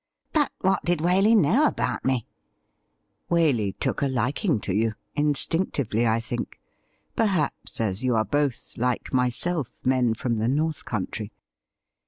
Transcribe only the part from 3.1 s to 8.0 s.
?''Waley took a liking to you— instinctively, I think— perhaps